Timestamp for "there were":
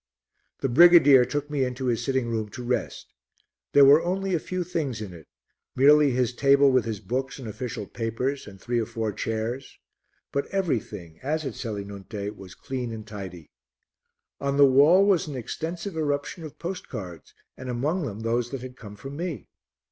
3.73-4.01